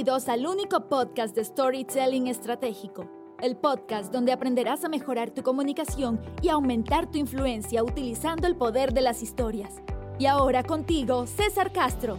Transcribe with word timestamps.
Bienvenidos 0.00 0.30
al 0.30 0.46
único 0.46 0.88
podcast 0.88 1.36
de 1.36 1.44
Storytelling 1.44 2.26
Estratégico, 2.28 3.06
el 3.42 3.54
podcast 3.54 4.10
donde 4.10 4.32
aprenderás 4.32 4.82
a 4.82 4.88
mejorar 4.88 5.30
tu 5.30 5.42
comunicación 5.42 6.18
y 6.40 6.48
aumentar 6.48 7.10
tu 7.10 7.18
influencia 7.18 7.84
utilizando 7.84 8.46
el 8.46 8.56
poder 8.56 8.94
de 8.94 9.02
las 9.02 9.22
historias. 9.22 9.74
Y 10.18 10.24
ahora 10.24 10.62
contigo, 10.62 11.26
César 11.26 11.70
Castro. 11.70 12.16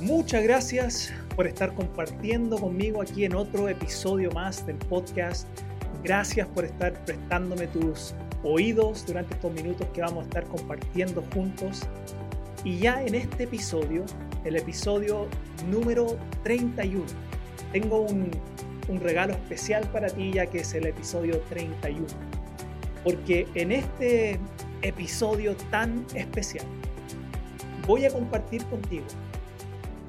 Muchas 0.00 0.42
gracias 0.42 1.12
por 1.36 1.46
estar 1.46 1.74
compartiendo 1.74 2.56
conmigo 2.56 3.02
aquí 3.02 3.26
en 3.26 3.34
otro 3.34 3.68
episodio 3.68 4.30
más 4.30 4.64
del 4.66 4.78
podcast. 4.78 5.46
Gracias 6.02 6.48
por 6.48 6.64
estar 6.64 6.94
prestándome 7.04 7.66
tus 7.66 8.14
oídos 8.42 9.04
durante 9.04 9.34
estos 9.34 9.52
minutos 9.52 9.86
que 9.92 10.00
vamos 10.00 10.24
a 10.24 10.28
estar 10.28 10.44
compartiendo 10.44 11.22
juntos. 11.34 11.82
Y 12.64 12.78
ya 12.78 13.02
en 13.02 13.14
este 13.14 13.44
episodio 13.44 14.06
el 14.44 14.56
episodio 14.56 15.28
número 15.68 16.18
31. 16.42 17.04
Tengo 17.72 18.00
un, 18.00 18.30
un 18.88 19.00
regalo 19.00 19.34
especial 19.34 19.88
para 19.92 20.08
ti 20.08 20.32
ya 20.32 20.46
que 20.46 20.58
es 20.58 20.74
el 20.74 20.86
episodio 20.86 21.40
31. 21.48 22.06
Porque 23.04 23.46
en 23.54 23.72
este 23.72 24.38
episodio 24.82 25.56
tan 25.70 26.06
especial 26.14 26.66
voy 27.86 28.04
a 28.04 28.10
compartir 28.10 28.64
contigo 28.66 29.06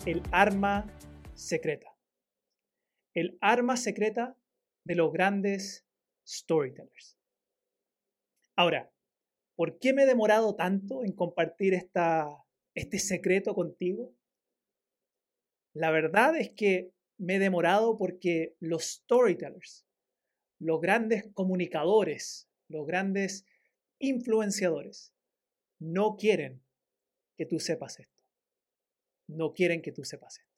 el 0.05 0.21
arma 0.31 0.85
secreta. 1.33 1.87
El 3.13 3.37
arma 3.41 3.77
secreta 3.77 4.37
de 4.85 4.95
los 4.95 5.11
grandes 5.13 5.85
storytellers. 6.27 7.17
Ahora, 8.55 8.91
¿por 9.55 9.79
qué 9.79 9.93
me 9.93 10.03
he 10.03 10.05
demorado 10.05 10.55
tanto 10.55 11.03
en 11.03 11.13
compartir 11.13 11.73
esta, 11.73 12.27
este 12.75 12.99
secreto 12.99 13.53
contigo? 13.53 14.13
La 15.73 15.89
verdad 15.89 16.35
es 16.35 16.51
que 16.51 16.93
me 17.17 17.35
he 17.35 17.39
demorado 17.39 17.97
porque 17.97 18.55
los 18.59 18.83
storytellers, 18.83 19.87
los 20.59 20.79
grandes 20.79 21.27
comunicadores, 21.33 22.47
los 22.67 22.85
grandes 22.85 23.45
influenciadores, 23.97 25.13
no 25.79 26.15
quieren 26.15 26.61
que 27.35 27.45
tú 27.47 27.59
sepas 27.59 27.99
esto. 27.99 28.13
No 29.27 29.53
quieren 29.53 29.81
que 29.81 29.91
tú 29.91 30.03
sepas 30.03 30.37
esto. 30.37 30.53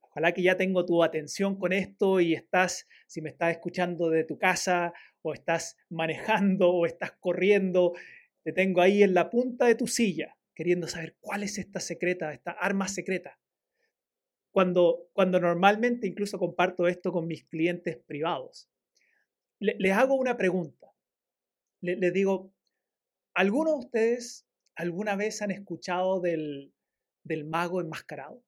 Ojalá 0.00 0.32
que 0.32 0.42
ya 0.42 0.56
tengo 0.56 0.86
tu 0.86 1.02
atención 1.02 1.58
con 1.58 1.72
esto 1.72 2.20
y 2.20 2.34
estás, 2.34 2.86
si 3.06 3.20
me 3.20 3.30
estás 3.30 3.52
escuchando 3.52 4.08
de 4.08 4.24
tu 4.24 4.38
casa 4.38 4.92
o 5.20 5.34
estás 5.34 5.76
manejando 5.90 6.70
o 6.70 6.86
estás 6.86 7.12
corriendo, 7.12 7.92
te 8.42 8.52
tengo 8.52 8.80
ahí 8.80 9.02
en 9.02 9.14
la 9.14 9.30
punta 9.30 9.66
de 9.66 9.74
tu 9.74 9.86
silla 9.86 10.38
queriendo 10.54 10.86
saber 10.86 11.16
cuál 11.20 11.42
es 11.42 11.58
esta 11.58 11.80
secreta, 11.80 12.32
esta 12.32 12.52
arma 12.52 12.88
secreta 12.88 13.38
cuando, 14.52 15.08
cuando 15.14 15.40
normalmente 15.40 16.06
incluso 16.06 16.38
comparto 16.38 16.86
esto 16.86 17.10
con 17.10 17.26
mis 17.26 17.44
clientes 17.44 17.96
privados. 17.96 18.68
les 19.58 19.92
hago 19.92 20.14
una 20.14 20.36
pregunta. 20.36 20.92
les 21.80 22.12
digo, 22.12 22.52
¿algunos 23.34 23.74
de 23.74 23.86
ustedes 23.86 24.46
alguna 24.76 25.16
vez 25.16 25.42
han 25.42 25.50
escuchado 25.50 26.20
del, 26.20 26.72
del 27.24 27.44
mago 27.46 27.80
enmascarado? 27.80 28.44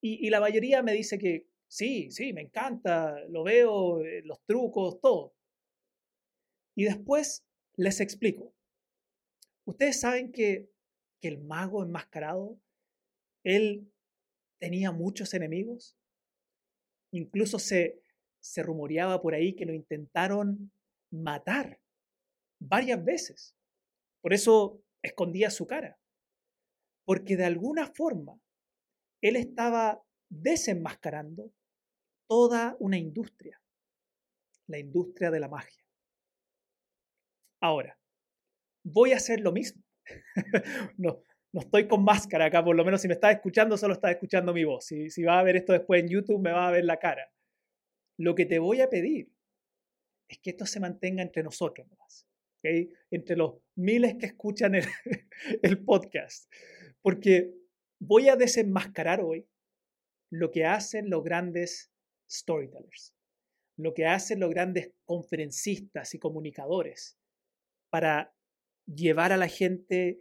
Y, 0.00 0.26
y, 0.26 0.30
la 0.30 0.40
mayoría 0.40 0.82
me 0.82 0.92
dice 0.92 1.18
que 1.18 1.48
sí, 1.66 2.10
sí, 2.10 2.32
me 2.32 2.42
encanta, 2.42 3.18
lo 3.28 3.42
veo, 3.42 4.00
eh, 4.04 4.22
los 4.24 4.40
trucos, 4.44 5.00
todo. 5.00 5.34
Y 6.76 6.84
después 6.84 7.44
les 7.76 8.00
explico. 8.00 8.54
Ustedes 9.64 10.00
saben 10.00 10.30
que, 10.30 10.70
que 11.20 11.28
el 11.28 11.38
mago 11.38 11.82
enmascarado, 11.82 12.60
él 13.42 13.90
tenía 14.58 14.92
muchos 14.92 15.34
enemigos. 15.34 15.96
Incluso 17.12 17.58
se, 17.58 18.02
se 18.40 18.62
rumoreaba 18.62 19.20
por 19.20 19.34
ahí 19.34 19.54
que 19.54 19.66
lo 19.66 19.72
intentaron 19.72 20.72
matar 21.10 21.80
varias 22.60 23.04
veces. 23.04 23.56
Por 24.20 24.34
eso 24.34 24.82
escondía 25.02 25.50
su 25.50 25.66
cara. 25.66 25.98
Porque 27.04 27.36
de 27.36 27.44
alguna 27.44 27.86
forma 27.86 28.38
él 29.22 29.36
estaba 29.36 30.02
desenmascarando 30.28 31.52
toda 32.28 32.76
una 32.80 32.98
industria, 32.98 33.60
la 34.66 34.78
industria 34.78 35.30
de 35.30 35.40
la 35.40 35.48
magia. 35.48 35.82
Ahora, 37.60 37.98
voy 38.84 39.12
a 39.12 39.16
hacer 39.16 39.40
lo 39.40 39.52
mismo. 39.52 39.82
no, 40.98 41.22
no 41.52 41.60
estoy 41.60 41.88
con 41.88 42.04
máscara 42.04 42.46
acá, 42.46 42.64
por 42.64 42.76
lo 42.76 42.84
menos 42.84 43.00
si 43.00 43.08
me 43.08 43.14
estás 43.14 43.34
escuchando, 43.34 43.76
solo 43.76 43.94
estás 43.94 44.12
escuchando 44.12 44.52
mi 44.52 44.64
voz. 44.64 44.86
Si, 44.86 45.10
si 45.10 45.24
vas 45.24 45.40
a 45.40 45.42
ver 45.42 45.56
esto 45.56 45.72
después 45.72 46.02
en 46.02 46.08
YouTube, 46.08 46.40
me 46.40 46.52
vas 46.52 46.68
a 46.68 46.72
ver 46.72 46.84
la 46.84 46.98
cara. 46.98 47.32
Lo 48.18 48.34
que 48.34 48.46
te 48.46 48.58
voy 48.58 48.80
a 48.80 48.90
pedir 48.90 49.32
es 50.28 50.38
que 50.38 50.50
esto 50.50 50.66
se 50.66 50.80
mantenga 50.80 51.22
entre 51.22 51.42
nosotros 51.42 51.86
entre 53.10 53.36
los 53.36 53.60
miles 53.76 54.16
que 54.18 54.26
escuchan 54.26 54.74
el, 54.74 54.84
el 55.62 55.84
podcast. 55.84 56.52
Porque 57.02 57.54
voy 58.00 58.28
a 58.28 58.36
desenmascarar 58.36 59.20
hoy 59.20 59.48
lo 60.30 60.50
que 60.50 60.64
hacen 60.64 61.08
los 61.10 61.24
grandes 61.24 61.90
storytellers, 62.30 63.14
lo 63.76 63.94
que 63.94 64.06
hacen 64.06 64.40
los 64.40 64.50
grandes 64.50 64.92
conferencistas 65.04 66.14
y 66.14 66.18
comunicadores 66.18 67.18
para 67.90 68.34
llevar 68.86 69.32
a 69.32 69.36
la 69.36 69.48
gente 69.48 70.18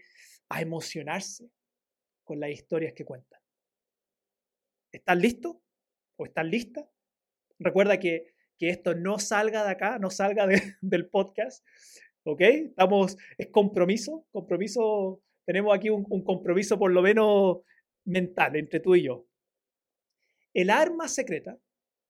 a 0.49 0.61
emocionarse 0.61 1.49
con 2.23 2.39
las 2.39 2.49
historias 2.51 2.93
que 2.93 3.05
cuentan. 3.05 3.39
¿Estás 4.91 5.17
listo? 5.17 5.61
¿O 6.17 6.25
estás 6.25 6.45
lista? 6.45 6.89
Recuerda 7.59 7.99
que, 7.99 8.33
que 8.57 8.69
esto 8.69 8.95
no 8.95 9.19
salga 9.19 9.63
de 9.63 9.71
acá, 9.71 9.99
no 9.99 10.09
salga 10.09 10.47
del 10.81 11.09
podcast. 11.09 11.65
¿Ok? 12.23 12.41
Estamos, 12.41 13.17
es 13.37 13.47
compromiso, 13.47 14.27
compromiso, 14.31 15.21
tenemos 15.45 15.75
aquí 15.75 15.89
un, 15.89 16.05
un 16.09 16.23
compromiso 16.23 16.77
por 16.77 16.91
lo 16.91 17.01
menos 17.01 17.59
mental 18.05 18.55
entre 18.57 18.79
tú 18.79 18.95
y 18.95 19.03
yo. 19.03 19.27
El 20.53 20.69
arma 20.69 21.07
secreta 21.07 21.57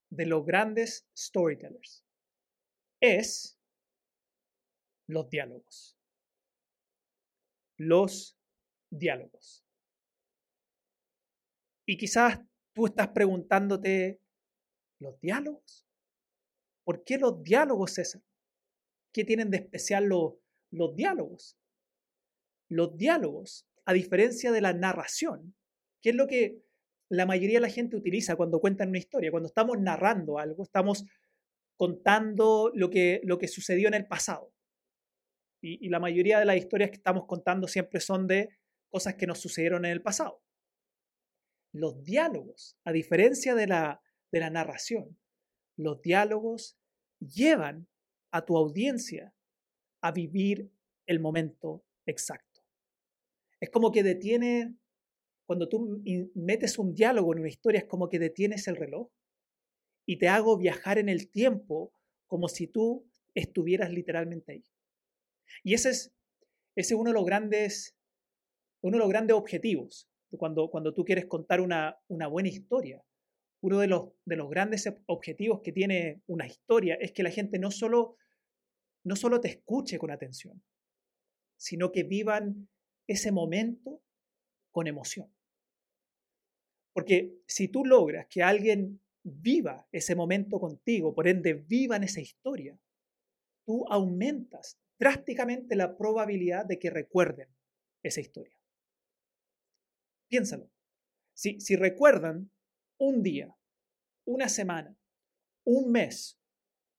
de 0.09 0.25
los 0.25 0.45
grandes 0.45 1.07
storytellers 1.15 2.03
es 2.99 3.59
los 5.07 5.29
diálogos 5.29 5.96
los 7.77 8.37
diálogos. 8.89 9.63
Y 11.85 11.97
quizás 11.97 12.39
tú 12.73 12.87
estás 12.87 13.09
preguntándote, 13.09 14.19
¿los 14.99 15.19
diálogos? 15.21 15.87
¿Por 16.83 17.03
qué 17.03 17.17
los 17.17 17.41
diálogos, 17.41 17.93
César? 17.93 18.21
¿Qué 19.13 19.23
tienen 19.23 19.49
de 19.49 19.57
especial 19.57 20.05
los, 20.05 20.35
diálogos? 20.95 21.57
Los 22.69 22.97
diálogos, 22.97 23.67
a 23.85 23.93
diferencia 23.93 24.51
de 24.51 24.61
la 24.61 24.73
narración, 24.73 25.55
que 26.01 26.09
es 26.09 26.15
lo 26.15 26.27
que 26.27 26.61
la 27.09 27.25
mayoría 27.25 27.57
de 27.57 27.67
la 27.67 27.69
gente 27.69 27.95
utiliza 27.95 28.35
cuando 28.35 28.59
cuentan 28.59 28.89
una 28.89 28.97
historia, 28.97 29.31
cuando 29.31 29.47
estamos 29.47 29.79
narrando 29.79 30.39
algo, 30.39 30.63
estamos 30.63 31.05
contando 31.77 32.71
lo 32.73 32.89
que, 32.89 33.21
lo 33.23 33.37
que 33.37 33.47
sucedió 33.47 33.87
en 33.87 33.93
el 33.93 34.07
pasado. 34.07 34.53
Y, 35.61 35.89
la 35.89 35.99
mayoría 35.99 36.39
de 36.39 36.45
las 36.45 36.57
historias 36.57 36.89
que 36.91 36.97
estamos 36.97 37.25
contando 37.25 37.67
siempre 37.67 37.99
son 37.99 38.27
de 38.27 38.49
cosas 38.89 39.15
que 39.15 39.27
nos 39.27 39.39
sucedieron 39.39 39.85
en 39.85 39.91
el 39.91 40.01
pasado. 40.01 40.43
Los 41.73 42.03
diálogos, 42.03 42.77
a 42.85 42.91
diferencia 42.91 43.55
de 43.55 43.67
la, 43.67 44.01
de 44.31 44.39
la 44.39 44.49
narración, 44.49 45.17
los 45.75 46.01
diálogos 46.01 46.77
llevan 47.19 47.87
a 48.31 48.45
tu 48.45 48.57
audiencia 48.57 49.33
a 50.01 50.11
vivir 50.11 50.71
el 51.05 51.19
momento 51.19 51.83
exacto. 52.05 52.61
Es 53.59 53.69
como 53.69 53.91
que 53.91 54.03
detiene, 54.03 54.75
cuando 55.45 55.67
tú 55.67 56.01
metes 56.35 56.77
un 56.77 56.93
diálogo 56.93 57.33
en 57.33 57.39
una 57.39 57.49
historia, 57.49 57.79
es 57.79 57.87
como 57.87 58.09
que 58.09 58.19
detienes 58.19 58.67
el 58.67 58.75
reloj 58.75 59.09
y 60.05 60.17
te 60.17 60.27
hago 60.27 60.57
viajar 60.57 60.97
en 60.97 61.09
el 61.09 61.29
tiempo 61.29 61.93
como 62.27 62.47
si 62.47 62.67
tú 62.67 63.05
estuvieras 63.33 63.91
literalmente 63.91 64.53
ahí. 64.53 64.63
Y 65.63 65.73
ese 65.73 65.89
es, 65.89 66.13
ese 66.75 66.95
uno 66.95 67.11
de 67.11 67.15
los 67.15 67.25
grandes, 67.25 67.95
uno 68.81 68.97
de 68.97 68.99
los 68.99 69.09
grandes 69.09 69.35
objetivos 69.35 70.09
cuando, 70.35 70.69
cuando 70.69 70.93
tú 70.93 71.05
quieres 71.05 71.25
contar 71.27 71.61
una, 71.61 71.97
una 72.07 72.27
buena 72.27 72.49
historia. 72.49 73.03
Uno 73.61 73.79
de 73.79 73.87
los, 73.87 74.09
de 74.25 74.35
los 74.35 74.49
grandes 74.49 74.87
objetivos 75.07 75.61
que 75.63 75.71
tiene 75.71 76.21
una 76.27 76.45
historia 76.45 76.95
es 76.95 77.11
que 77.11 77.23
la 77.23 77.31
gente 77.31 77.57
no 77.57 77.71
solo, 77.71 78.17
no 79.03 79.15
solo 79.15 79.39
te 79.39 79.47
escuche 79.47 79.97
con 79.97 80.11
atención, 80.11 80.61
sino 81.55 81.91
que 81.91 82.03
vivan 82.03 82.69
ese 83.07 83.31
momento 83.31 84.01
con 84.71 84.87
emoción. 84.87 85.33
Porque 86.93 87.39
si 87.47 87.67
tú 87.67 87.83
logras 87.85 88.27
que 88.27 88.43
alguien 88.43 89.01
viva 89.23 89.87
ese 89.91 90.15
momento 90.15 90.59
contigo, 90.59 91.13
por 91.13 91.27
ende 91.27 91.53
vivan 91.53 92.03
esa 92.03 92.21
historia, 92.21 92.77
tú 93.65 93.85
aumentas 93.89 94.79
drásticamente 94.99 95.75
la 95.75 95.97
probabilidad 95.97 96.65
de 96.65 96.79
que 96.79 96.89
recuerden 96.89 97.49
esa 98.03 98.21
historia. 98.21 98.57
Piénsalo. 100.29 100.69
Si, 101.33 101.75
recuerdan 101.75 102.51
un 102.97 103.21
día, 103.21 103.55
una 104.25 104.49
semana, 104.49 104.97
un 105.63 105.91
mes 105.91 106.39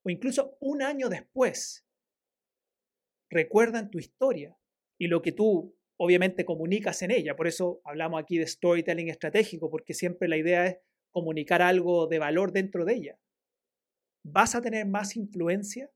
o 0.05 0.11
incluso 0.11 0.57
un 0.61 0.81
año 0.83 1.09
después, 1.09 1.85
recuerdan 3.31 3.91
tu 3.91 3.99
historia 3.99 4.57
y 4.97 5.09
lo 5.09 5.23
que 5.23 5.33
tú 5.33 5.77
obviamente 5.97 6.45
comunicas 6.45 7.03
en 7.03 7.11
ella. 7.11 7.35
Por 7.35 7.49
eso 7.49 7.81
hablamos 7.85 8.23
aquí 8.23 8.39
de 8.39 8.47
storytelling 8.47 9.09
estratégico, 9.09 9.71
porque 9.71 9.93
siempre 9.93 10.29
la 10.29 10.37
idea 10.37 10.67
es 10.69 10.79
comunicar 11.11 11.61
algo 11.61 12.07
de 12.07 12.21
valor 12.21 12.53
dentro 12.53 12.85
de 12.85 12.95
ella. 12.95 13.21
Vas 14.25 14.55
a 14.55 14.63
tener 14.63 14.87
más 14.87 15.17
influencia 15.17 15.91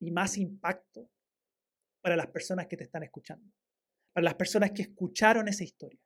y 0.00 0.10
más 0.10 0.38
impacto 0.38 1.10
para 2.00 2.16
las 2.16 2.28
personas 2.28 2.66
que 2.66 2.76
te 2.76 2.84
están 2.84 3.02
escuchando, 3.02 3.52
para 4.12 4.24
las 4.24 4.34
personas 4.34 4.72
que 4.72 4.82
escucharon 4.82 5.48
esa 5.48 5.64
historia. 5.64 6.00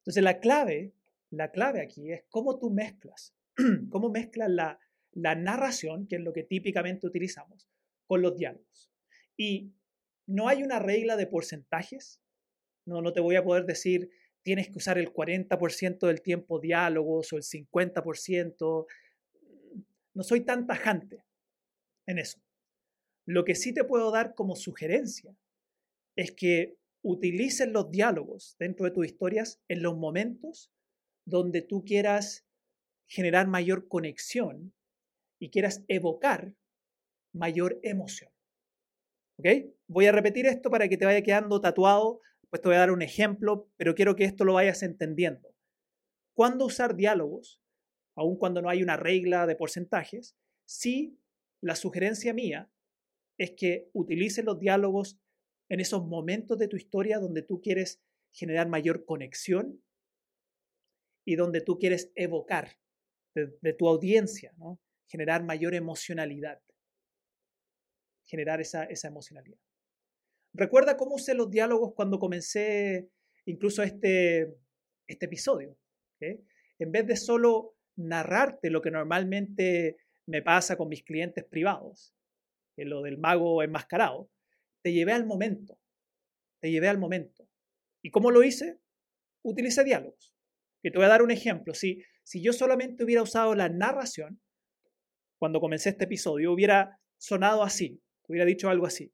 Entonces 0.00 0.22
la 0.22 0.40
clave, 0.40 0.94
la 1.30 1.50
clave 1.50 1.82
aquí 1.82 2.12
es 2.12 2.24
cómo 2.28 2.58
tú 2.58 2.70
mezclas, 2.70 3.34
cómo 3.90 4.10
mezclas 4.10 4.50
la, 4.50 4.78
la 5.12 5.34
narración, 5.34 6.06
que 6.06 6.16
es 6.16 6.22
lo 6.22 6.32
que 6.32 6.44
típicamente 6.44 7.06
utilizamos, 7.06 7.68
con 8.06 8.22
los 8.22 8.36
diálogos. 8.36 8.90
Y 9.36 9.74
no 10.26 10.48
hay 10.48 10.62
una 10.62 10.78
regla 10.78 11.16
de 11.16 11.26
porcentajes. 11.26 12.20
No, 12.86 13.02
no 13.02 13.12
te 13.12 13.20
voy 13.20 13.36
a 13.36 13.44
poder 13.44 13.64
decir 13.66 14.10
tienes 14.48 14.70
que 14.70 14.78
usar 14.78 14.96
el 14.96 15.12
40% 15.12 16.06
del 16.06 16.22
tiempo 16.22 16.58
diálogos 16.58 17.34
o 17.34 17.36
el 17.36 17.42
50%. 17.42 18.86
No 20.14 20.22
soy 20.22 20.40
tan 20.40 20.66
tajante 20.66 21.22
en 22.06 22.18
eso. 22.18 22.40
Lo 23.28 23.44
que 23.44 23.54
sí 23.54 23.74
te 23.74 23.84
puedo 23.84 24.10
dar 24.10 24.34
como 24.34 24.56
sugerencia 24.56 25.36
es 26.16 26.32
que 26.32 26.78
utilices 27.02 27.68
los 27.68 27.90
diálogos 27.90 28.56
dentro 28.58 28.86
de 28.86 28.90
tus 28.90 29.04
historias 29.04 29.60
en 29.68 29.82
los 29.82 29.98
momentos 29.98 30.72
donde 31.26 31.60
tú 31.60 31.84
quieras 31.84 32.46
generar 33.06 33.46
mayor 33.46 33.86
conexión 33.86 34.72
y 35.38 35.50
quieras 35.50 35.84
evocar 35.88 36.54
mayor 37.34 37.78
emoción. 37.82 38.32
¿Ok? 39.36 39.46
Voy 39.88 40.06
a 40.06 40.12
repetir 40.12 40.46
esto 40.46 40.70
para 40.70 40.88
que 40.88 40.96
te 40.96 41.04
vaya 41.04 41.22
quedando 41.22 41.60
tatuado, 41.60 42.22
pues 42.48 42.62
te 42.62 42.68
voy 42.68 42.76
a 42.76 42.80
dar 42.80 42.92
un 42.92 43.02
ejemplo, 43.02 43.68
pero 43.76 43.94
quiero 43.94 44.16
que 44.16 44.24
esto 44.24 44.46
lo 44.46 44.54
vayas 44.54 44.82
entendiendo. 44.82 45.54
¿Cuándo 46.32 46.64
usar 46.64 46.96
diálogos? 46.96 47.60
Aun 48.16 48.38
cuando 48.38 48.62
no 48.62 48.70
hay 48.70 48.82
una 48.82 48.96
regla 48.96 49.46
de 49.46 49.54
porcentajes, 49.54 50.34
sí, 50.64 51.20
la 51.60 51.76
sugerencia 51.76 52.32
mía 52.32 52.70
es 53.38 53.52
que 53.56 53.88
utilices 53.92 54.44
los 54.44 54.58
diálogos 54.58 55.18
en 55.68 55.80
esos 55.80 56.06
momentos 56.06 56.58
de 56.58 56.68
tu 56.68 56.76
historia 56.76 57.18
donde 57.18 57.42
tú 57.42 57.60
quieres 57.60 58.00
generar 58.32 58.68
mayor 58.68 59.04
conexión 59.04 59.82
y 61.24 61.36
donde 61.36 61.60
tú 61.60 61.78
quieres 61.78 62.10
evocar 62.14 62.78
de, 63.34 63.72
tu 63.74 63.88
audiencia, 63.88 64.52
¿no? 64.56 64.80
generar 65.06 65.44
mayor 65.44 65.74
emocionalidad 65.74 66.60
generar 68.28 68.60
esa, 68.60 68.86
emocionalidad. 69.04 69.58
Recuerda 70.52 70.96
cómo 70.96 71.16
usé 71.16 71.34
los 71.34 71.50
diálogos 71.50 71.94
cuando 71.94 72.18
comencé 72.18 73.10
incluso 73.46 73.82
este, 73.82 74.54
este 75.06 75.26
episodio. 75.26 75.76
En 76.20 76.92
vez 76.92 77.06
de 77.06 77.16
solo 77.16 77.76
narrarte 77.96 78.70
lo 78.70 78.82
que 78.82 78.90
normalmente 78.90 79.96
me 80.26 80.42
pasa 80.42 80.76
con 80.76 80.88
mis 80.88 81.02
clientes 81.02 81.44
privados, 81.44 82.14
lo 82.84 83.02
del 83.02 83.18
mago 83.18 83.62
enmascarado, 83.62 84.30
te 84.82 84.92
llevé 84.92 85.12
al 85.12 85.26
momento, 85.26 85.78
te 86.60 86.70
llevé 86.70 86.88
al 86.88 86.98
momento. 86.98 87.48
¿Y 88.02 88.10
cómo 88.10 88.30
lo 88.30 88.42
hice? 88.42 88.78
Utilicé 89.42 89.84
diálogos. 89.84 90.34
Que 90.82 90.90
te 90.90 90.98
voy 90.98 91.06
a 91.06 91.10
dar 91.10 91.22
un 91.22 91.30
ejemplo. 91.30 91.74
Si, 91.74 92.02
si 92.22 92.42
yo 92.42 92.52
solamente 92.52 93.04
hubiera 93.04 93.22
usado 93.22 93.54
la 93.54 93.68
narración, 93.68 94.40
cuando 95.38 95.60
comencé 95.60 95.90
este 95.90 96.04
episodio, 96.04 96.52
hubiera 96.52 97.00
sonado 97.16 97.62
así 97.62 98.00
hubiera 98.28 98.44
dicho 98.44 98.68
algo 98.68 98.86
así. 98.86 99.12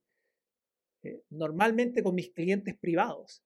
Eh, 1.02 1.22
normalmente 1.30 2.02
con 2.02 2.14
mis 2.14 2.30
clientes 2.30 2.76
privados, 2.76 3.42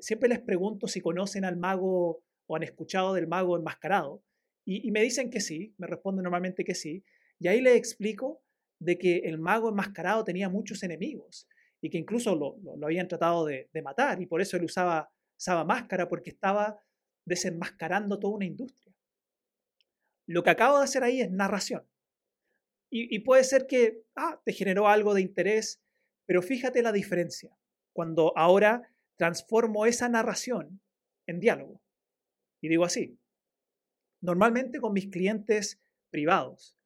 siempre 0.00 0.28
les 0.28 0.40
pregunto 0.40 0.86
si 0.88 1.00
conocen 1.00 1.44
al 1.44 1.56
mago 1.56 2.22
o 2.46 2.56
han 2.56 2.62
escuchado 2.62 3.14
del 3.14 3.26
mago 3.26 3.56
enmascarado. 3.56 4.22
Y, 4.64 4.90
me 4.92 5.02
dicen 5.02 5.30
que 5.30 5.40
sí, 5.40 5.74
me 5.78 5.86
responden 5.86 6.22
normalmente 6.22 6.64
que 6.64 6.74
sí. 6.74 7.02
Y 7.38 7.48
ahí 7.48 7.60
les 7.60 7.76
explico 7.76 8.42
de 8.80 8.98
que 8.98 9.18
el 9.18 9.38
mago 9.38 9.68
enmascarado 9.68 10.24
tenía 10.24 10.48
muchos 10.48 10.82
enemigos 10.82 11.46
y 11.80 11.90
que 11.90 11.98
incluso 11.98 12.34
lo, 12.34 12.84
habían 12.84 13.08
tratado 13.08 13.44
de, 13.44 13.68
matar 13.84 14.20
y 14.20 14.26
por 14.26 14.40
eso 14.40 14.56
él 14.56 14.64
usaba, 14.64 15.12
usaba 15.38 15.64
máscara 15.64 16.08
porque 16.08 16.30
estaba 16.30 16.82
desenmascarando 17.24 18.18
toda 18.18 18.34
una 18.34 18.46
industria. 18.46 18.94
Lo 20.26 20.42
que 20.42 20.50
acabo 20.50 20.78
de 20.78 20.84
hacer 20.84 21.02
ahí 21.02 21.20
es 21.20 21.30
narración. 21.30 21.86
Y, 22.92 23.20
puede 23.20 23.44
ser 23.44 23.68
que 23.68 24.02
ah, 24.16 24.42
te 24.44 24.52
generó 24.52 24.88
algo 24.88 25.14
de 25.14 25.20
interés, 25.20 25.80
pero 26.26 26.42
fíjate 26.42 26.82
la 26.82 26.90
diferencia 26.90 27.56
cuando 27.92 28.36
ahora 28.36 28.92
transformo 29.16 29.86
esa 29.86 30.08
narración 30.08 30.80
en 31.26 31.38
diálogo. 31.38 31.80
Y 32.60 32.68
digo 32.68 32.84
así, 32.84 33.16
normalmente 34.20 34.80
con 34.80 34.92
mis 34.92 35.06
clientes 35.06 35.80
privados 36.10 36.76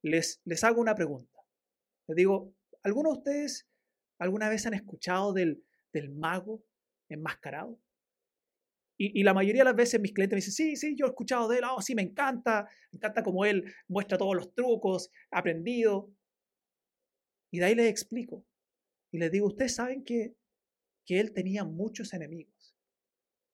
les, 0.00 0.40
les 0.44 0.62
hago 0.62 0.80
una 0.80 0.94
pregunta. 0.94 1.37
Les 2.08 2.16
digo, 2.16 2.54
¿alguno 2.82 3.12
de 3.12 3.18
ustedes 3.18 3.68
alguna 4.18 4.48
vez 4.48 4.66
han 4.66 4.74
escuchado 4.74 5.32
del, 5.32 5.62
del 5.92 6.10
mago 6.10 6.64
enmascarado? 7.08 7.80
Y, 9.00 9.22
la 9.22 9.32
mayoría 9.32 9.60
de 9.60 9.66
las 9.66 9.76
veces 9.76 10.00
mis 10.00 10.12
clientes 10.12 10.34
me 10.34 10.38
dicen, 10.38 10.52
sí, 10.52 10.74
sí, 10.74 10.96
yo 10.96 11.06
he 11.06 11.10
escuchado 11.10 11.46
de 11.46 11.58
él, 11.58 11.64
oh, 11.70 11.80
sí, 11.80 11.94
me 11.94 12.02
encanta, 12.02 12.68
me 12.90 12.96
encanta 12.96 13.22
cómo 13.22 13.44
él 13.44 13.72
muestra 13.86 14.18
todos 14.18 14.34
los 14.34 14.52
trucos, 14.54 15.12
aprendido. 15.30 16.12
Y 17.52 17.60
de 17.60 17.66
ahí 17.66 17.74
les 17.76 17.88
explico. 17.88 18.44
Y 19.12 19.18
les 19.18 19.30
digo, 19.30 19.46
ustedes 19.46 19.76
saben 19.76 20.02
que, 20.02 20.34
que 21.06 21.20
él 21.20 21.32
tenía 21.32 21.64
muchos 21.64 22.12
enemigos. 22.12 22.76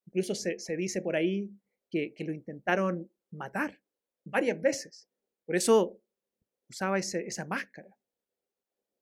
Incluso 0.06 0.34
se, 0.34 0.76
dice 0.78 1.02
por 1.02 1.14
ahí 1.14 1.50
que, 1.90 2.14
que, 2.14 2.24
lo 2.24 2.32
intentaron 2.32 3.10
matar 3.30 3.82
varias 4.24 4.58
veces. 4.58 5.10
Por 5.44 5.56
eso 5.56 6.00
usaba 6.70 6.98
esa 6.98 7.44
máscara. 7.44 7.94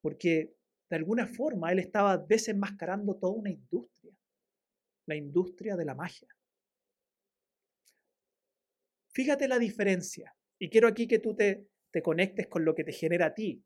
Porque 0.03 0.55
de 0.91 0.97
alguna 0.97 1.27
forma 1.27 1.73
él 1.73 1.79
estaba 1.79 2.19
desenmascarando 2.19 3.17
toda 3.17 3.33
una 3.33 3.51
industria 3.51 4.13
la 5.07 5.17
industria 5.17 5.77
de 5.77 5.85
la 5.85 5.95
magia. 5.95 6.29
Fíjate 9.13 9.47
la 9.47 9.59
diferencia, 9.59 10.35
y 10.59 10.71
quiero 10.71 10.89
aquí 10.89 11.07
que 11.07 11.19
tú 11.19 11.35
te, 11.35 11.67
te 11.91 12.03
conectes 12.03 12.47
con 12.47 12.65
lo 12.65 12.75
que 12.75 12.85
te 12.85 12.93
genera 12.93 13.27
a 13.27 13.35
ti, 13.35 13.63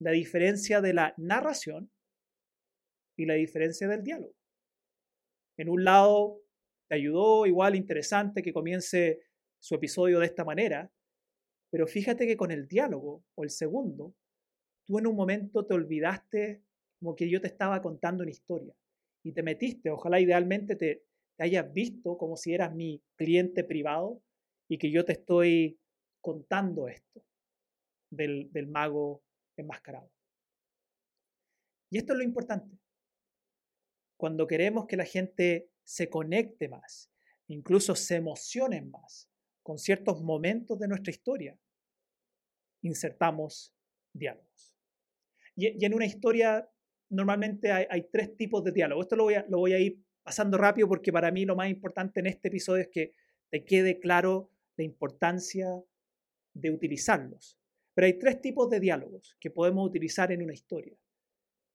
la 0.00 0.10
diferencia 0.10 0.80
de 0.80 0.92
la 0.92 1.14
narración 1.16 1.90
y 3.16 3.24
la 3.24 3.34
diferencia 3.34 3.88
del 3.88 4.02
diálogo. 4.02 4.34
En 5.56 5.68
un 5.68 5.84
lado, 5.84 6.42
te 6.88 6.96
ayudó 6.96 7.46
igual 7.46 7.76
interesante 7.76 8.42
que 8.42 8.52
comience 8.52 9.22
su 9.58 9.76
episodio 9.76 10.18
de 10.18 10.26
esta 10.26 10.44
manera, 10.44 10.92
pero 11.70 11.86
fíjate 11.86 12.26
que 12.26 12.36
con 12.36 12.50
el 12.50 12.68
diálogo, 12.68 13.24
o 13.36 13.44
el 13.44 13.50
segundo, 13.50 14.14
tú 14.86 14.98
en 14.98 15.06
un 15.06 15.16
momento 15.16 15.64
te 15.66 15.74
olvidaste 15.74 16.62
como 16.98 17.14
que 17.14 17.28
yo 17.28 17.40
te 17.40 17.48
estaba 17.48 17.82
contando 17.82 18.22
una 18.22 18.30
historia 18.30 18.74
y 19.22 19.32
te 19.32 19.42
metiste, 19.42 19.90
ojalá 19.90 20.20
idealmente 20.20 20.76
te, 20.76 21.04
hayas 21.38 21.72
visto 21.72 22.16
como 22.16 22.36
si 22.36 22.54
eras 22.54 22.74
mi 22.74 23.02
cliente 23.16 23.64
privado 23.64 24.22
y 24.68 24.78
que 24.78 24.90
yo 24.90 25.04
te 25.04 25.12
estoy 25.12 25.80
contando 26.20 26.86
esto 26.86 27.24
del, 28.10 28.52
del 28.52 28.68
mago 28.68 29.24
enmascarado. 29.56 30.10
Y 31.90 31.98
esto 31.98 32.12
es 32.12 32.18
lo 32.18 32.24
importante. 32.24 32.78
Cuando 34.16 34.46
queremos 34.46 34.86
que 34.86 34.96
la 34.96 35.04
gente 35.04 35.70
se 35.82 36.08
conecte 36.08 36.68
más, 36.68 37.10
incluso 37.48 37.94
se 37.94 38.16
emocione 38.16 38.80
más 38.82 39.28
con 39.62 39.78
ciertos 39.78 40.22
momentos 40.22 40.78
de 40.78 40.88
nuestra 40.88 41.10
historia, 41.10 41.58
insertamos 42.82 43.74
diálogos. 44.12 44.73
Y, 45.56 45.84
en 45.84 45.94
una 45.94 46.06
historia 46.06 46.68
normalmente 47.10 47.70
hay, 47.70 48.08
tres 48.10 48.36
tipos 48.36 48.64
de 48.64 48.72
diálogo. 48.72 49.02
Esto 49.02 49.16
lo 49.16 49.24
voy, 49.24 49.34
a, 49.34 49.46
lo 49.48 49.58
voy 49.58 49.72
a 49.72 49.78
ir 49.78 50.00
pasando 50.22 50.58
rápido 50.58 50.88
porque 50.88 51.12
para 51.12 51.30
mí 51.30 51.44
lo 51.44 51.54
más 51.54 51.68
importante 51.68 52.20
en 52.20 52.26
este 52.26 52.48
episodio 52.48 52.82
es 52.82 52.88
que 52.88 53.12
te 53.50 53.64
quede 53.64 54.00
claro 54.00 54.50
la 54.76 54.84
importancia 54.84 55.68
de 56.54 56.70
utilizarlos. 56.70 57.58
Pero 57.94 58.06
hay 58.06 58.18
tres 58.18 58.40
tipos 58.40 58.68
de 58.70 58.80
diálogos 58.80 59.36
que 59.38 59.50
podemos 59.50 59.86
utilizar 59.86 60.32
en 60.32 60.42
una 60.42 60.54
historia. 60.54 60.96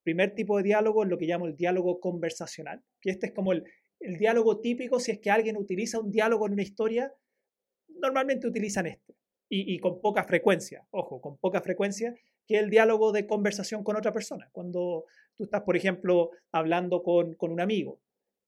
primer 0.04 0.34
tipo 0.34 0.58
de 0.58 0.64
diálogo 0.64 1.04
es 1.04 1.10
lo 1.10 1.18
que 1.18 1.26
llamo 1.26 1.46
el 1.46 1.56
diálogo 1.56 2.00
conversacional, 2.00 2.84
que 3.00 3.12
este 3.12 3.28
es 3.28 3.34
como 3.34 3.54
el, 3.54 3.64
el 4.00 4.18
diálogo 4.18 4.60
típico, 4.60 5.00
si 5.00 5.12
es 5.12 5.20
que 5.20 5.30
alguien 5.30 5.56
utiliza 5.58 6.00
un 6.00 6.12
diálogo 6.12 6.48
en 6.48 6.54
una 6.54 6.64
historia, 6.64 7.14
normalmente 7.88 8.48
utilizan 8.48 8.88
este, 8.88 9.16
y, 9.50 9.74
y 9.74 9.79
con 9.79 10.00
poca 10.00 10.24
frecuencia, 10.24 10.86
ojo, 10.91 11.20
con 11.20 11.38
poca 11.38 11.62
frecuencia, 11.62 12.15
que 12.50 12.58
el 12.58 12.72
diálogo 12.72 13.12
de 13.12 13.27
conversación 13.27 13.84
con 13.84 13.96
otra 13.96 14.12
persona. 14.12 14.50
Cuando 14.51 15.06
tú 15.38 15.44
estás, 15.44 15.62
por 15.62 15.77
ejemplo, 15.77 16.32
hablando 16.51 17.03
con, 17.03 17.38
un 17.39 17.62
amigo 17.62 18.01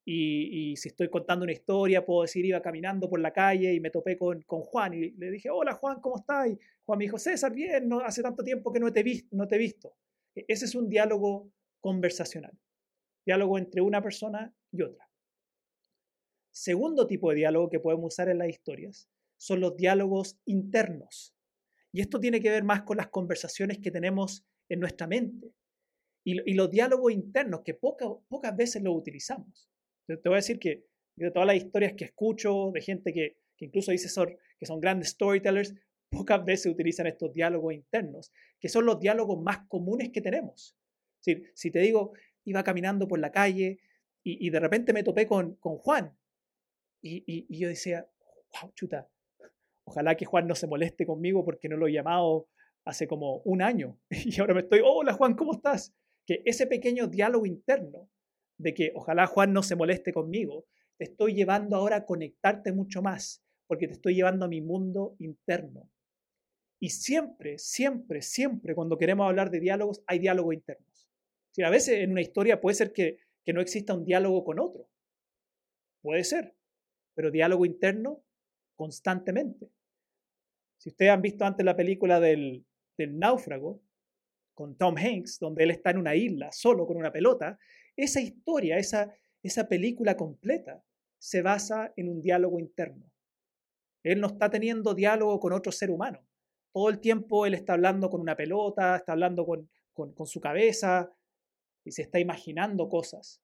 Y, 0.04 0.76
si 0.76 0.90
estoy 0.90 1.08
contando 1.08 1.44
una 1.44 1.52
historia, 1.52 2.04
puedo 2.04 2.24
decir, 2.24 2.44
iba 2.44 2.60
caminando 2.64 3.08
por 3.08 3.20
la 3.20 3.32
calle 3.32 3.72
y 3.72 3.80
me 3.80 3.92
topé 3.92 4.18
con, 4.18 4.42
con 4.42 4.62
Juan 4.62 4.96
y 4.96 5.12
le 5.12 5.30
dije, 5.30 5.52
hola 5.52 5.74
Juan, 5.74 6.02
¿cómo 6.02 6.18
estás? 6.18 6.48
Y 6.50 6.58
Juan 6.84 6.98
me 6.98 7.06
dijo, 7.06 7.20
César, 7.20 7.54
bien, 7.54 7.88
no, 7.88 8.00
hace 8.00 8.24
tanto 8.24 8.44
tiempo 8.44 8.74
que 8.74 8.80
no 8.80 8.92
te, 8.92 9.04
visto, 9.04 9.36
no 9.36 9.48
te 9.48 9.56
he 9.56 9.60
visto. 9.60 9.94
Ese 10.34 10.66
es 10.66 10.74
un 10.74 10.90
diálogo 10.90 11.52
conversacional, 11.80 12.58
diálogo 13.24 13.60
entre 13.60 13.82
una 13.82 14.02
persona 14.02 14.52
y 14.72 14.82
otra. 14.82 15.08
Segundo 16.50 17.06
tipo 17.06 17.30
de 17.30 17.36
diálogo 17.36 17.70
que 17.70 17.80
podemos 17.80 18.14
usar 18.14 18.30
en 18.30 18.40
las 18.40 18.50
historias 18.50 19.08
son 19.42 19.60
los 19.60 19.76
diálogos 19.76 20.40
internos. 20.46 21.36
Y 21.92 22.02
esto 22.02 22.20
tiene 22.20 22.40
que 22.40 22.52
ver 22.52 22.64
más 22.64 22.84
con 22.84 22.98
las 22.98 23.08
conversaciones 23.08 23.80
que 23.80 23.90
tenemos 23.90 24.46
en 24.70 24.80
nuestra 24.80 25.08
mente 25.08 25.52
y, 26.24 26.54
los 26.54 26.70
diálogos 26.70 27.12
internos 27.12 27.62
que 27.66 27.74
pocas 27.74 28.56
veces 28.56 28.84
los 28.84 28.96
utilizamos. 28.96 29.68
Te, 30.06 30.18
voy 30.26 30.34
a 30.34 30.36
decir 30.36 30.60
que 30.60 30.86
de 31.16 31.32
todas 31.32 31.48
las 31.48 31.56
historias 31.56 31.94
que 31.94 32.06
escucho 32.06 32.70
de 32.72 32.82
gente 32.82 33.12
que, 33.12 33.40
incluso 33.58 33.92
dice 33.92 34.08
que 34.60 34.66
son 34.68 34.80
grandes 34.80 35.10
storytellers, 35.10 35.74
pocas 36.12 36.46
veces 36.46 36.72
utilizan 36.72 37.08
estos 37.08 37.34
diálogos 37.34 37.74
internos, 37.74 38.32
que 38.60 38.70
son 38.70 38.86
los 38.86 39.00
diálogos 39.00 39.42
más 39.42 39.66
comunes 39.68 40.12
que 40.12 40.22
tenemos. 40.22 40.78
Si, 41.20 41.44
si 41.56 41.72
te 41.72 41.80
digo, 41.80 42.14
iba 42.44 42.64
caminando 42.64 43.08
por 43.08 43.18
la 43.18 43.32
calle 43.32 43.80
y, 44.24 44.52
de 44.52 44.60
repente 44.60 44.94
me 44.94 45.02
topé 45.02 45.26
con, 45.26 45.56
con 45.56 45.78
Juan 45.78 46.16
y, 47.02 47.24
y, 47.26 47.58
yo 47.58 47.70
decía, 47.70 48.08
wow, 48.62 48.72
chuta, 48.76 49.10
ojalá 49.92 50.16
que 50.16 50.26
Juan 50.26 50.48
no 50.48 50.56
se 50.56 50.68
moleste 50.68 51.06
conmigo 51.06 51.44
porque 51.44 51.68
no 51.68 51.76
lo 51.76 51.88
he 51.88 51.92
llamado 51.92 52.48
hace 52.86 53.08
como 53.08 53.42
un 53.44 53.62
año 53.62 54.00
y 54.10 54.40
ahora 54.40 54.54
me 54.54 54.62
estoy, 54.62 54.82
hola 54.84 55.14
Juan, 55.14 55.36
¿cómo 55.36 55.52
estás? 55.52 55.94
Que 56.26 56.42
ese 56.46 56.66
pequeño 56.66 57.08
diálogo 57.08 57.46
interno 57.46 58.10
de 58.58 58.74
que 58.74 58.92
ojalá 58.96 59.28
Juan 59.28 59.54
no 59.54 59.64
se 59.64 59.76
moleste 59.76 60.14
conmigo, 60.14 60.66
te 60.98 61.06
estoy 61.06 61.34
llevando 61.34 61.76
ahora 61.76 61.98
a 61.98 62.06
conectarte 62.06 62.72
mucho 62.72 63.02
más, 63.02 63.44
porque 63.68 63.88
te 63.88 63.94
estoy 63.94 64.16
llevando 64.16 64.46
a 64.46 64.48
mi 64.48 64.62
mundo 64.62 65.16
interno. 65.20 65.90
Y 66.80 66.90
siempre, 66.90 67.58
siempre, 67.58 68.22
siempre 68.22 68.76
cuando 68.76 68.98
queremos 68.98 69.28
hablar 69.28 69.52
de 69.52 69.60
diálogos, 69.60 70.04
hay 70.08 70.20
diálogos 70.20 70.54
internos. 70.54 71.08
Si 71.52 71.64
a 71.64 71.70
veces 71.70 72.00
en 72.00 72.12
una 72.12 72.22
historia 72.22 72.62
puede 72.62 72.76
ser 72.76 72.94
que, 72.94 73.18
que 73.44 73.54
no 73.54 73.62
exista 73.62 73.94
un 73.94 74.06
diálogo 74.06 74.44
con 74.44 74.60
otro. 74.60 74.90
Puede 76.02 76.24
ser. 76.24 76.56
Pero 77.14 77.30
diálogo 77.30 77.66
interno 77.66 78.24
constantemente. 78.76 79.70
Si 80.82 80.90
ustedes 80.90 81.12
han 81.12 81.22
visto 81.22 81.46
antes 81.46 81.64
la 81.64 81.76
película 81.76 82.20
del, 82.20 82.66
del 82.98 83.20
náufrago 83.20 83.84
con 84.56 84.76
Tom 84.78 84.96
Hanks, 84.98 85.38
donde 85.38 85.64
él 85.64 85.70
está 85.70 85.92
en 85.92 86.00
una 86.00 86.16
isla 86.16 86.52
solo 86.52 86.88
con 86.88 86.98
una 86.98 87.12
pelota, 87.12 87.60
esa 87.96 88.20
historia, 88.20 88.80
esa, 88.80 89.16
esa 89.44 89.68
película 89.68 90.18
completa, 90.18 90.84
se 91.20 91.44
basa 91.44 91.94
en 91.96 92.10
un 92.10 92.20
diálogo 92.20 92.60
interno. 92.60 93.12
Él 94.02 94.20
no 94.20 94.26
está 94.26 94.50
teniendo 94.50 94.96
diálogo 94.96 95.40
con 95.40 95.54
otro 95.54 95.72
ser 95.72 95.92
humano. 95.92 96.26
Todo 96.74 96.90
el 96.90 97.00
tiempo 97.00 97.46
él 97.46 97.54
está 97.54 97.74
hablando 97.74 98.10
con 98.10 98.20
una 98.20 98.36
pelota, 98.36 98.96
está 98.96 99.12
hablando 99.12 99.46
con, 99.46 99.70
con, 99.94 100.26
su 100.26 100.42
cabeza 100.42 101.14
y 101.86 101.92
se 101.92 102.02
está 102.02 102.20
imaginando 102.20 102.90
cosas. 102.90 103.40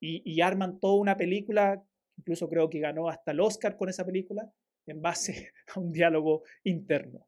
Y, 0.00 0.22
y, 0.24 0.40
arman 0.42 0.78
toda 0.78 0.94
una 0.94 1.16
película, 1.16 1.84
incluso 2.16 2.48
creo 2.48 2.70
que 2.70 2.78
ganó 2.78 3.08
hasta 3.08 3.32
el 3.32 3.40
Oscar 3.40 3.76
con 3.76 3.88
esa 3.88 4.06
película, 4.06 4.48
en 4.86 5.00
base 5.00 5.52
a 5.74 5.80
un 5.80 5.92
diálogo 5.92 6.42
interno. 6.64 7.26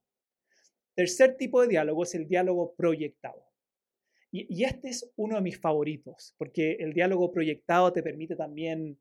Tercer 0.94 1.37
tipo 1.37 1.61
de 1.61 1.68
diálogo 1.68 2.04
es 2.04 2.14
el 2.14 2.28
diálogo 2.28 2.75
proyectado. 2.75 3.44
Y, 4.30 4.64
este 4.64 4.88
es 4.88 5.12
uno 5.14 5.37
de 5.37 5.42
mis 5.42 5.61
favoritos, 5.61 6.34
porque 6.37 6.73
el 6.80 6.92
diálogo 6.92 7.30
proyectado 7.30 7.92
te 7.92 8.02
permite 8.02 8.34
también, 8.34 8.99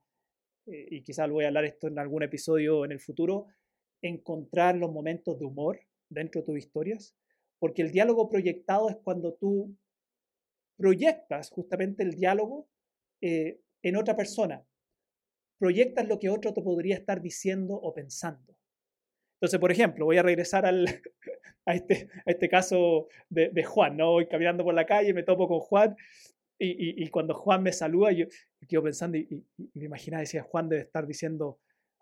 eh, 0.67 0.87
y 0.91 1.01
quizás 1.01 1.27
lo 1.27 1.33
voy 1.33 1.45
a 1.45 1.47
hablar 1.47 1.65
esto 1.65 1.87
en 1.87 1.97
algún 1.97 2.21
episodio 2.21 2.85
en 2.85 2.91
el 2.91 2.99
futuro, 2.99 3.47
encontrar 4.03 4.75
los 4.75 4.91
momentos 4.91 5.39
de 5.39 5.45
humor 5.45 5.79
dentro 6.07 6.41
de 6.41 6.45
tus 6.45 6.57
historias, 6.59 7.15
porque 7.57 7.81
el 7.81 7.91
diálogo 7.91 8.29
proyectado 8.29 8.89
es 8.91 8.97
cuando 8.97 9.33
tú 9.33 9.75
proyectas 10.77 11.49
justamente 11.49 12.03
el 12.03 12.11
diálogo 12.11 12.67
eh, 13.19 13.59
en 13.81 13.95
otra 13.95 14.15
persona, 14.15 14.63
proyectas 15.63 16.05
lo 16.09 16.19
que 16.19 16.29
otro 16.29 16.53
te 16.53 16.61
podría 16.61 16.97
estar 16.97 17.21
diciendo 17.21 17.75
o 17.75 17.93
pensando. 17.93 18.53
Entonces, 19.37 19.61
por 19.61 19.71
ejemplo, 19.71 20.03
voy 20.03 20.17
a 20.17 20.21
regresar 20.21 20.65
al, 20.65 20.85
a 21.65 21.73
este, 21.73 22.09
a 22.25 22.31
este 22.31 22.49
caso 22.49 23.07
de, 23.29 23.63
Juan, 23.63 23.95
¿no? 23.95 24.11
Voy 24.11 24.27
caminando 24.27 24.65
por 24.65 24.73
la 24.73 24.85
calle, 24.85 25.13
me 25.13 25.23
topo 25.23 25.47
con 25.47 25.61
Juan 25.61 25.95
y, 26.59 27.01
y, 27.01 27.07
cuando 27.07 27.33
Juan 27.33 27.63
me 27.63 27.71
saluda, 27.71 28.11
yo, 28.11 28.25
quedo 28.67 28.83
pensando 28.83 29.17
y, 29.17 29.45
me 29.73 29.85
imaginaba, 29.85 30.19
decía, 30.19 30.43
Juan 30.43 30.67
debe 30.67 30.81
estar 30.81 31.07
diciendo, 31.07 31.61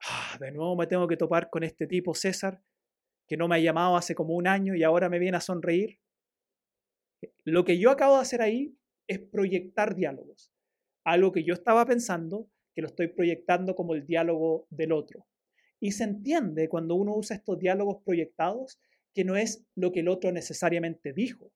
ah, 0.10 0.38
de 0.39 0.51
nuevo 0.51 0.75
me 0.75 0.88
tengo 0.88 1.08
que 1.08 1.18
topar 1.18 1.51
con 1.51 1.63
este 1.63 1.86
tipo, 1.86 2.15
César, 2.15 2.63
que 3.27 3.38
no 3.38 3.48
me 3.48 3.58
ha 3.58 3.60
llamado 3.60 3.96
hace 3.96 4.15
como 4.15 4.34
un 4.34 4.48
año 4.48 4.74
y 4.74 4.82
ahora 4.82 5.08
me 5.08 5.20
viene 5.20 5.38
a 5.38 5.41
sonreír. 5.41 6.00
Lo 7.44 7.63
que 7.63 7.77
yo 7.77 7.91
acabo 7.91 8.15
de 8.15 8.22
hacer 8.22 8.41
ahí 8.41 8.75
es 9.08 9.20
proyectar 9.20 9.94
diálogos. 9.94 10.51
Algo 11.06 11.32
que 11.32 11.44
yo 11.44 11.53
estaba 11.53 11.86
pensando, 11.86 12.50
que 12.74 12.82
lo 12.82 12.88
estoy 12.88 13.08
proyectando 13.08 13.75
como 13.75 13.94
el 13.94 14.06
diálogo 14.06 14.68
del 14.70 14.92
otro. 14.92 15.25
Y 15.80 15.92
se 15.92 16.04
entiende 16.04 16.70
cuando 16.70 16.96
uno 16.96 17.16
usa 17.16 17.36
estos 17.36 17.58
diálogos 17.58 18.04
proyectados 18.04 18.80
que 19.13 19.24
no 19.25 19.36
es 19.36 19.66
lo 19.75 19.92
que 19.92 20.01
el 20.01 20.08
otro 20.08 20.32
necesariamente 20.32 21.12
dijo, 21.12 21.51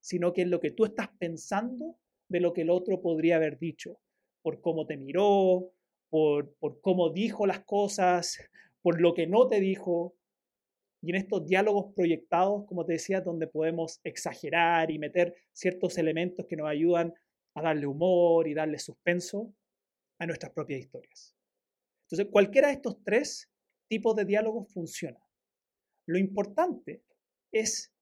sino 0.00 0.32
que 0.32 0.42
es 0.42 0.48
lo 0.48 0.58
que 0.58 0.70
tú 0.70 0.84
estás 0.84 1.08
pensando 1.18 1.96
de 2.28 2.40
lo 2.40 2.52
que 2.52 2.62
el 2.62 2.70
otro 2.70 3.00
podría 3.00 3.36
haber 3.36 3.58
dicho, 3.58 4.00
por 4.42 4.60
cómo 4.60 4.86
te 4.86 4.96
miró, 4.96 5.70
por, 6.08 6.54
por 6.54 6.80
cómo 6.80 7.10
dijo 7.10 7.46
las 7.46 7.60
cosas, 7.60 8.38
por 8.80 9.00
lo 9.00 9.14
que 9.14 9.26
no 9.26 9.48
te 9.48 9.60
dijo. 9.60 10.14
Y 11.02 11.10
en 11.10 11.16
estos 11.16 11.46
diálogos 11.46 11.92
proyectados, 11.94 12.64
como 12.66 12.84
te 12.84 12.94
decía, 12.94 13.20
donde 13.20 13.46
podemos 13.46 14.00
exagerar 14.02 14.90
y 14.90 14.98
meter 14.98 15.34
ciertos 15.52 15.98
elementos 15.98 16.46
que 16.46 16.56
nos 16.56 16.68
ayudan 16.68 17.12
a 17.54 17.62
darle 17.62 17.86
humor 17.86 18.48
y 18.48 18.54
darle 18.54 18.78
suspenso 18.78 19.52
a 20.22 20.26
nuestras 20.26 20.52
propias 20.52 20.80
historias. 20.80 21.36
Entonces, 22.04 22.28
cualquiera 22.30 22.68
de 22.68 22.74
estos 22.74 23.02
tres 23.02 23.50
tipos 23.88 24.14
de 24.14 24.24
diálogos 24.24 24.72
funciona. 24.72 25.18
Lo 26.06 26.16
importante 26.16 27.02
es, 27.50 27.92